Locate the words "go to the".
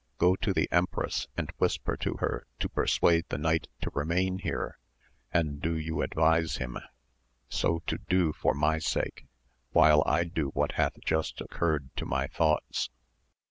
0.17-0.67